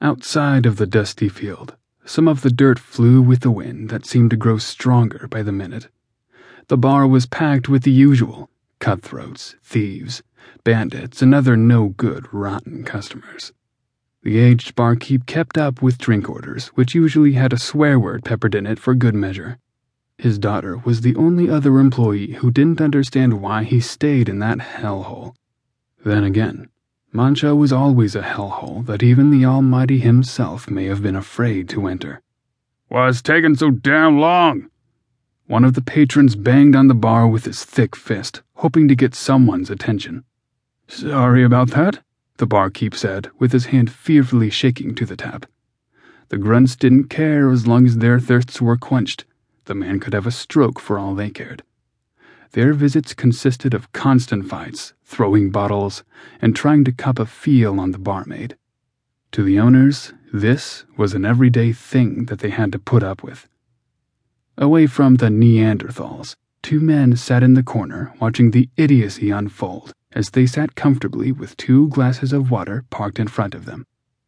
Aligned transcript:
Outside 0.00 0.64
of 0.64 0.76
the 0.76 0.86
dusty 0.86 1.28
field, 1.28 1.76
some 2.04 2.28
of 2.28 2.42
the 2.42 2.50
dirt 2.50 2.78
flew 2.78 3.20
with 3.20 3.40
the 3.40 3.50
wind 3.50 3.90
that 3.90 4.06
seemed 4.06 4.30
to 4.30 4.36
grow 4.36 4.56
stronger 4.56 5.26
by 5.28 5.42
the 5.42 5.50
minute. 5.50 5.88
The 6.68 6.78
bar 6.78 7.06
was 7.06 7.26
packed 7.26 7.68
with 7.68 7.82
the 7.82 7.90
usual 7.90 8.48
cutthroats, 8.78 9.56
thieves, 9.62 10.22
bandits, 10.62 11.20
and 11.20 11.34
other 11.34 11.56
no 11.56 11.88
good, 11.88 12.32
rotten 12.32 12.84
customers. 12.84 13.52
The 14.22 14.38
aged 14.38 14.76
barkeep 14.76 15.26
kept 15.26 15.58
up 15.58 15.82
with 15.82 15.98
drink 15.98 16.28
orders, 16.28 16.68
which 16.68 16.94
usually 16.94 17.32
had 17.32 17.52
a 17.52 17.58
swear 17.58 17.98
word 17.98 18.24
peppered 18.24 18.54
in 18.54 18.66
it 18.66 18.78
for 18.78 18.94
good 18.94 19.14
measure. 19.14 19.58
His 20.16 20.38
daughter 20.38 20.76
was 20.76 21.00
the 21.00 21.16
only 21.16 21.50
other 21.50 21.78
employee 21.80 22.34
who 22.34 22.50
didn't 22.52 22.80
understand 22.80 23.40
why 23.40 23.64
he 23.64 23.80
stayed 23.80 24.28
in 24.28 24.38
that 24.38 24.58
hellhole. 24.58 25.34
Then 26.04 26.22
again, 26.22 26.68
Mancha 27.12 27.54
was 27.56 27.72
always 27.72 28.14
a 28.14 28.22
hellhole 28.22 28.84
that 28.84 29.02
even 29.02 29.30
the 29.30 29.44
Almighty 29.44 29.98
himself 29.98 30.70
may 30.70 30.84
have 30.84 31.02
been 31.02 31.16
afraid 31.16 31.68
to 31.70 31.86
enter. 31.86 32.20
Why's 32.88 33.22
taking 33.22 33.54
so 33.54 33.70
damn 33.70 34.18
long? 34.20 34.70
One 35.46 35.64
of 35.64 35.72
the 35.72 35.80
patrons 35.80 36.36
banged 36.36 36.76
on 36.76 36.88
the 36.88 36.94
bar 36.94 37.26
with 37.26 37.46
his 37.46 37.64
thick 37.64 37.96
fist, 37.96 38.42
hoping 38.56 38.88
to 38.88 38.94
get 38.94 39.14
someone's 39.14 39.70
attention. 39.70 40.24
Sorry 40.86 41.42
about 41.42 41.70
that, 41.70 42.00
the 42.36 42.46
barkeep 42.46 42.94
said, 42.94 43.30
with 43.38 43.52
his 43.52 43.66
hand 43.66 43.90
fearfully 43.90 44.50
shaking 44.50 44.94
to 44.96 45.06
the 45.06 45.16
tap. 45.16 45.46
The 46.28 46.36
grunts 46.36 46.76
didn't 46.76 47.08
care 47.08 47.50
as 47.50 47.66
long 47.66 47.86
as 47.86 47.98
their 47.98 48.20
thirsts 48.20 48.60
were 48.60 48.76
quenched. 48.76 49.24
The 49.64 49.74
man 49.74 49.98
could 49.98 50.12
have 50.12 50.26
a 50.26 50.30
stroke 50.30 50.78
for 50.78 50.98
all 50.98 51.14
they 51.14 51.30
cared. 51.30 51.62
Their 52.52 52.72
visits 52.72 53.14
consisted 53.14 53.74
of 53.74 53.92
constant 53.92 54.48
fights, 54.48 54.94
throwing 55.04 55.50
bottles, 55.50 56.02
and 56.40 56.56
trying 56.56 56.84
to 56.84 56.92
cup 56.92 57.18
a 57.18 57.26
feel 57.26 57.78
on 57.78 57.92
the 57.92 57.98
barmaid. 57.98 58.56
To 59.32 59.42
the 59.42 59.58
owners, 59.58 60.14
this 60.32 60.84
was 60.96 61.14
an 61.14 61.24
everyday 61.24 61.72
thing 61.72 62.26
that 62.26 62.38
they 62.38 62.50
had 62.50 62.72
to 62.72 62.78
put 62.78 63.02
up 63.02 63.22
with. 63.22 63.48
Away 64.56 64.86
from 64.86 65.16
the 65.16 65.28
Neanderthals, 65.28 66.36
two 66.62 66.80
men 66.80 67.16
sat 67.16 67.42
in 67.42 67.54
the 67.54 67.62
corner 67.62 68.12
watching 68.20 68.50
the 68.50 68.68
idiocy 68.76 69.30
unfold 69.30 69.92
as 70.12 70.30
they 70.30 70.46
sat 70.46 70.74
comfortably 70.74 71.30
with 71.30 71.56
two 71.56 71.88
glasses 71.88 72.32
of 72.32 72.50
water 72.50 72.84
parked 72.90 73.18
in 73.18 73.28
front 73.28 73.54
of 73.54 73.66
them. 73.66 73.86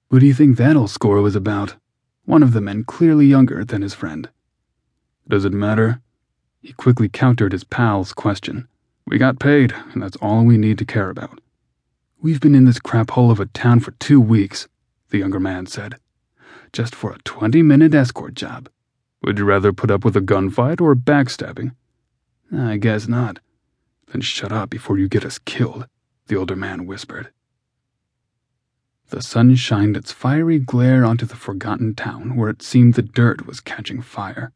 What 0.09 0.21
do 0.21 0.27
you 0.27 0.35
think 0.35 0.57
that 0.57 0.77
old 0.77 0.91
score 0.91 1.23
was 1.23 1.35
about? 1.35 1.77
One 2.25 2.43
of 2.43 2.53
the 2.53 2.61
men 2.61 2.85
clearly 2.85 3.27
younger 3.27 3.65
than 3.65 3.83
his 3.83 3.95
friend. 3.95 4.29
Does 5.27 5.45
it 5.45 5.53
matter? 5.53 6.03
He 6.61 6.73
quickly 6.75 7.09
countered 7.09 7.53
his 7.53 7.65
pal's 7.65 8.13
question. 8.13 8.69
We 9.07 9.19
got 9.19 9.39
paid, 9.39 9.73
and 9.93 10.03
that's 10.03 10.17
all 10.17 10.45
we 10.45 10.59
need 10.59 10.79
to 10.79 10.85
care 10.85 11.11
about. 11.11 11.41
We've 12.21 12.41
been 12.41 12.55
in 12.55 12.67
this 12.67 12.79
crap 12.79 13.11
hole 13.11 13.31
of 13.31 13.41
a 13.41 13.47
town 13.47 13.81
for 13.81 13.93
two 13.93 14.21
weeks, 14.21 14.69
the 15.09 15.19
younger 15.19 15.41
man 15.41 15.67
said. 15.67 15.97
Just 16.73 16.95
for 16.95 17.13
a 17.13 17.19
20 17.25 17.63
minute 17.63 17.95
escort 17.95 18.35
job. 18.35 18.69
Would 19.23 19.39
you 19.39 19.45
rather 19.45 19.73
put 19.73 19.91
up 19.91 20.05
with 20.05 20.17
a 20.17 20.21
gunfight 20.21 20.81
or 20.81 20.95
backstabbing? 20.95 21.75
I 22.53 22.77
guess 22.77 23.09
not. 23.09 23.39
Then 24.13 24.21
shut 24.21 24.53
up 24.53 24.71
before 24.71 24.99
you 24.99 25.09
get 25.09 25.25
us 25.25 25.39
killed, 25.39 25.87
the 26.27 26.37
older 26.37 26.57
man 26.57 26.87
whispered. 26.87 27.31
The 29.09 29.23
sun 29.23 29.55
shined 29.57 29.97
its 29.97 30.13
fiery 30.13 30.59
glare 30.59 31.05
onto 31.05 31.27
the 31.27 31.37
forgotten 31.37 31.95
town 31.95 32.37
where 32.37 32.51
it 32.51 32.63
seemed 32.63 32.95
the 32.95 33.03
dirt 33.03 33.47
was 33.47 33.61
catching 33.61 34.03
fire. 34.03 34.53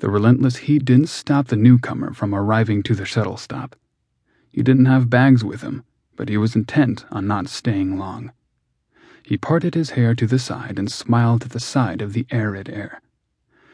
The 0.00 0.10
relentless 0.10 0.56
heat 0.58 0.84
didn't 0.84 1.08
stop 1.08 1.48
the 1.48 1.56
newcomer 1.56 2.12
from 2.12 2.34
arriving 2.34 2.84
to 2.84 2.94
the 2.94 3.04
shuttle 3.04 3.36
stop. 3.36 3.74
He 4.52 4.62
didn't 4.62 4.84
have 4.84 5.10
bags 5.10 5.42
with 5.42 5.62
him, 5.62 5.82
but 6.14 6.28
he 6.28 6.36
was 6.36 6.54
intent 6.54 7.04
on 7.10 7.26
not 7.26 7.48
staying 7.48 7.98
long. 7.98 8.32
He 9.24 9.36
parted 9.36 9.74
his 9.74 9.90
hair 9.90 10.14
to 10.14 10.26
the 10.26 10.38
side 10.38 10.78
and 10.78 10.90
smiled 10.90 11.44
at 11.44 11.50
the 11.50 11.60
sight 11.60 12.00
of 12.00 12.12
the 12.12 12.26
arid 12.30 12.68
air. 12.68 13.02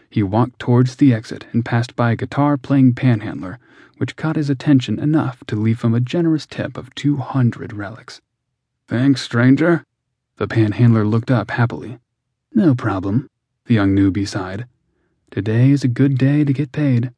He 0.09 0.23
walked 0.23 0.59
towards 0.59 0.97
the 0.97 1.13
exit 1.13 1.47
and 1.53 1.65
passed 1.65 1.95
by 1.95 2.13
a 2.13 2.17
guitar 2.17 2.57
playing 2.57 2.95
panhandler, 2.95 3.59
which 3.99 4.17
caught 4.17 4.37
his 4.37 4.49
attention 4.49 4.99
enough 4.99 5.45
to 5.47 5.57
leave 5.57 5.83
him 5.83 5.95
a 5.95 6.01
generous 6.01 6.47
tip 6.47 6.77
of 6.77 6.95
200 6.95 7.73
relics. 7.73 8.21
Thanks, 8.89 9.23
stranger. 9.23 9.85
The 10.37 10.49
panhandler 10.49 11.05
looked 11.05 11.31
up 11.31 11.51
happily. 11.51 11.99
No 12.53 12.75
problem, 12.75 13.29
the 13.67 13.75
young 13.75 13.95
newbie 13.95 14.27
sighed. 14.27 14.67
Today 15.35 15.73
is 15.73 15.83
a 15.83 15.89
good 15.89 16.17
day 16.17 16.45
to 16.45 16.53
get 16.53 16.71
paid. 16.71 17.11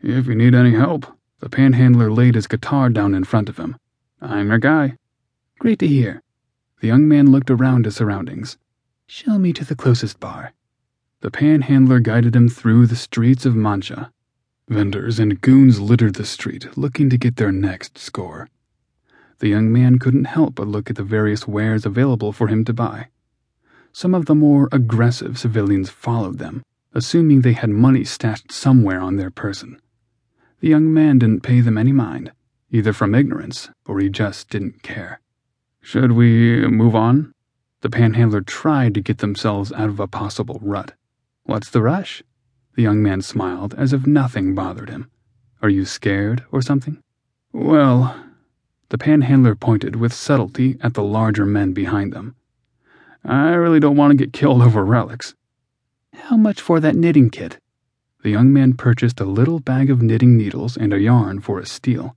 If 0.00 0.28
you 0.28 0.36
need 0.36 0.54
any 0.54 0.70
help, 0.70 1.06
the 1.40 1.48
panhandler 1.48 2.08
laid 2.08 2.36
his 2.36 2.46
guitar 2.46 2.88
down 2.88 3.16
in 3.16 3.24
front 3.24 3.48
of 3.48 3.56
him. 3.56 3.76
I'm 4.20 4.50
your 4.50 4.58
guy. 4.58 4.96
Great 5.58 5.80
to 5.80 5.88
hear. 5.88 6.22
The 6.80 6.86
young 6.86 7.08
man 7.08 7.32
looked 7.32 7.50
around 7.50 7.84
his 7.84 7.96
surroundings. 7.96 8.58
Show 9.08 9.40
me 9.40 9.52
to 9.54 9.64
the 9.64 9.74
closest 9.74 10.20
bar. 10.20 10.52
The 11.20 11.32
panhandler 11.32 11.98
guided 11.98 12.36
him 12.36 12.48
through 12.48 12.86
the 12.86 12.94
streets 12.94 13.44
of 13.44 13.56
Mancha. 13.56 14.12
Vendors 14.68 15.18
and 15.18 15.40
goons 15.40 15.80
littered 15.80 16.14
the 16.14 16.24
street, 16.24 16.78
looking 16.78 17.10
to 17.10 17.18
get 17.18 17.34
their 17.38 17.50
next 17.50 17.98
score. 17.98 18.48
The 19.40 19.48
young 19.48 19.72
man 19.72 19.98
couldn't 19.98 20.26
help 20.26 20.54
but 20.54 20.68
look 20.68 20.90
at 20.90 20.94
the 20.94 21.02
various 21.02 21.48
wares 21.48 21.84
available 21.84 22.30
for 22.32 22.46
him 22.46 22.64
to 22.66 22.72
buy. 22.72 23.08
Some 23.92 24.14
of 24.14 24.26
the 24.26 24.36
more 24.36 24.68
aggressive 24.70 25.40
civilians 25.40 25.90
followed 25.90 26.38
them, 26.38 26.62
assuming 26.94 27.40
they 27.40 27.52
had 27.52 27.70
money 27.70 28.04
stashed 28.04 28.50
somewhere 28.50 29.00
on 29.00 29.16
their 29.16 29.30
person. 29.30 29.80
The 30.60 30.68
young 30.68 30.92
man 30.92 31.18
didn't 31.18 31.42
pay 31.42 31.60
them 31.60 31.78
any 31.78 31.92
mind, 31.92 32.32
either 32.70 32.92
from 32.92 33.14
ignorance 33.14 33.70
or 33.86 34.00
he 34.00 34.08
just 34.08 34.50
didn't 34.50 34.82
care. 34.82 35.20
Should 35.80 36.12
we 36.12 36.66
move 36.66 36.94
on? 36.94 37.32
The 37.80 37.90
panhandler 37.90 38.40
tried 38.40 38.94
to 38.94 39.00
get 39.00 39.18
themselves 39.18 39.72
out 39.72 39.88
of 39.88 40.00
a 40.00 40.08
possible 40.08 40.58
rut. 40.60 40.94
What's 41.44 41.70
the 41.70 41.82
rush? 41.82 42.22
The 42.74 42.82
young 42.82 43.02
man 43.02 43.22
smiled 43.22 43.74
as 43.74 43.92
if 43.92 44.06
nothing 44.06 44.54
bothered 44.54 44.90
him. 44.90 45.10
Are 45.62 45.68
you 45.68 45.84
scared 45.84 46.44
or 46.50 46.60
something? 46.60 47.02
Well, 47.52 48.16
the 48.90 48.98
panhandler 48.98 49.54
pointed 49.54 49.96
with 49.96 50.12
subtlety 50.12 50.76
at 50.80 50.94
the 50.94 51.02
larger 51.02 51.46
men 51.46 51.72
behind 51.72 52.12
them. 52.12 52.34
I 53.24 53.50
really 53.50 53.80
don't 53.80 53.96
want 53.96 54.10
to 54.10 54.16
get 54.16 54.32
killed 54.32 54.62
over 54.62 54.84
relics. 54.84 55.34
How 56.28 56.36
much 56.36 56.60
for 56.60 56.78
that 56.78 56.94
knitting 56.94 57.30
kit? 57.30 57.58
The 58.22 58.28
young 58.28 58.52
man 58.52 58.74
purchased 58.74 59.18
a 59.18 59.24
little 59.24 59.60
bag 59.60 59.88
of 59.88 60.02
knitting 60.02 60.36
needles 60.36 60.76
and 60.76 60.92
a 60.92 61.00
yarn 61.00 61.40
for 61.40 61.58
a 61.58 61.64
steal. 61.64 62.16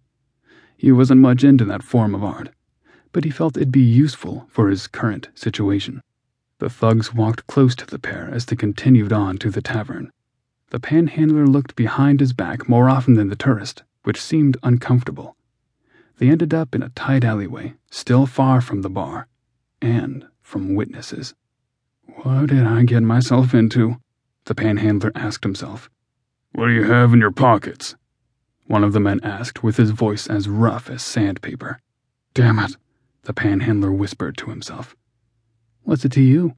He 0.75 0.91
wasn't 0.91 1.21
much 1.21 1.45
into 1.45 1.63
that 1.63 1.81
form 1.81 2.13
of 2.13 2.21
art, 2.21 2.49
but 3.13 3.23
he 3.23 3.29
felt 3.29 3.55
it'd 3.55 3.71
be 3.71 3.79
useful 3.79 4.47
for 4.49 4.67
his 4.67 4.87
current 4.87 5.29
situation. 5.33 6.01
The 6.59 6.69
thugs 6.69 7.13
walked 7.13 7.47
close 7.47 7.73
to 7.75 7.85
the 7.85 7.99
pair 7.99 8.29
as 8.29 8.45
they 8.45 8.57
continued 8.57 9.13
on 9.13 9.37
to 9.37 9.49
the 9.49 9.61
tavern. 9.61 10.11
The 10.71 10.81
panhandler 10.81 11.47
looked 11.47 11.77
behind 11.77 12.19
his 12.19 12.33
back 12.33 12.67
more 12.67 12.89
often 12.89 13.13
than 13.13 13.29
the 13.29 13.37
tourist, 13.37 13.83
which 14.03 14.21
seemed 14.21 14.57
uncomfortable. 14.61 15.37
They 16.17 16.27
ended 16.27 16.53
up 16.53 16.75
in 16.75 16.83
a 16.83 16.89
tight 16.89 17.23
alleyway, 17.23 17.75
still 17.89 18.25
far 18.25 18.59
from 18.59 18.81
the 18.81 18.89
bar, 18.89 19.29
and 19.81 20.27
from 20.41 20.75
witnesses. 20.75 21.33
What 22.17 22.47
did 22.47 22.65
I 22.65 22.83
get 22.83 23.03
myself 23.03 23.53
into? 23.53 23.97
The 24.45 24.55
panhandler 24.55 25.11
asked 25.15 25.43
himself. 25.43 25.89
What 26.53 26.67
do 26.67 26.73
you 26.73 26.83
have 26.83 27.13
in 27.13 27.19
your 27.19 27.31
pockets? 27.31 27.95
One 28.67 28.83
of 28.83 28.93
the 28.93 28.99
men 28.99 29.19
asked 29.23 29.63
with 29.63 29.77
his 29.77 29.91
voice 29.91 30.27
as 30.27 30.47
rough 30.47 30.89
as 30.89 31.03
sandpaper. 31.03 31.79
Damn 32.33 32.59
it, 32.59 32.75
the 33.23 33.33
panhandler 33.33 33.91
whispered 33.91 34.37
to 34.37 34.49
himself. 34.49 34.95
What's 35.83 36.05
it 36.05 36.11
to 36.13 36.21
you? 36.21 36.55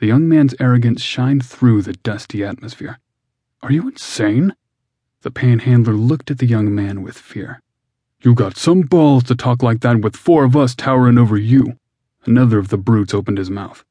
The 0.00 0.06
young 0.06 0.28
man's 0.28 0.54
arrogance 0.58 1.02
shined 1.02 1.44
through 1.44 1.82
the 1.82 1.92
dusty 1.92 2.42
atmosphere. 2.42 2.98
Are 3.62 3.70
you 3.72 3.88
insane? 3.88 4.54
The 5.22 5.30
panhandler 5.30 5.94
looked 5.94 6.30
at 6.30 6.38
the 6.38 6.46
young 6.46 6.74
man 6.74 7.02
with 7.02 7.18
fear. 7.18 7.60
You 8.22 8.34
got 8.34 8.56
some 8.56 8.82
balls 8.82 9.24
to 9.24 9.34
talk 9.34 9.62
like 9.62 9.80
that 9.80 10.00
with 10.00 10.16
four 10.16 10.44
of 10.44 10.56
us 10.56 10.74
towering 10.74 11.18
over 11.18 11.36
you. 11.36 11.76
Another 12.24 12.58
of 12.58 12.68
the 12.68 12.78
brutes 12.78 13.14
opened 13.14 13.38
his 13.38 13.50
mouth. 13.50 13.84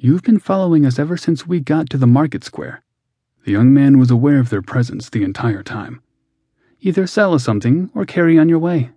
You've 0.00 0.22
been 0.22 0.38
following 0.38 0.86
us 0.86 0.96
ever 0.96 1.16
since 1.16 1.44
we 1.44 1.58
got 1.58 1.90
to 1.90 1.98
the 1.98 2.06
market 2.06 2.44
square. 2.44 2.84
The 3.44 3.50
young 3.50 3.74
man 3.74 3.98
was 3.98 4.12
aware 4.12 4.38
of 4.38 4.48
their 4.48 4.62
presence 4.62 5.10
the 5.10 5.24
entire 5.24 5.64
time. 5.64 6.02
Either 6.80 7.04
sell 7.08 7.34
us 7.34 7.42
something 7.42 7.90
or 7.96 8.04
carry 8.06 8.38
on 8.38 8.48
your 8.48 8.60
way. 8.60 8.92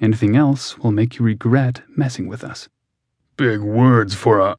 Anything 0.00 0.36
else 0.36 0.78
will 0.78 0.92
make 0.92 1.18
you 1.18 1.24
regret 1.24 1.82
messing 1.96 2.28
with 2.28 2.44
us. 2.44 2.68
Big 3.36 3.62
words 3.62 4.14
for 4.14 4.38
a. 4.38 4.56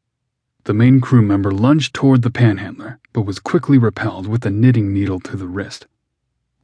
The 0.66 0.74
main 0.74 1.00
crew 1.00 1.22
member 1.22 1.54
lunged 1.54 1.94
toward 1.94 2.24
the 2.24 2.30
panhandler, 2.30 3.00
but 3.14 3.22
was 3.22 3.40
quickly 3.40 3.78
repelled 3.78 4.28
with 4.28 4.46
a 4.46 4.52
knitting 4.52 4.92
needle 4.92 5.22
to 5.22 5.38
the 5.38 5.48
wrist. 5.48 5.88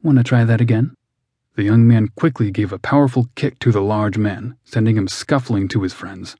Want 0.02 0.18
to 0.18 0.24
try 0.24 0.44
that 0.44 0.60
again? 0.60 0.94
The 1.56 1.62
young 1.62 1.88
man 1.88 2.08
quickly 2.16 2.50
gave 2.50 2.70
a 2.70 2.78
powerful 2.78 3.28
kick 3.34 3.58
to 3.60 3.72
the 3.72 3.80
large 3.80 4.18
man, 4.18 4.58
sending 4.64 4.98
him 4.98 5.08
scuffling 5.08 5.68
to 5.68 5.84
his 5.84 5.94
friends. 5.94 6.36